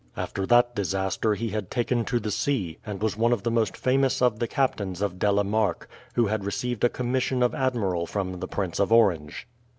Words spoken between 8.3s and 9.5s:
the Prince of Orange.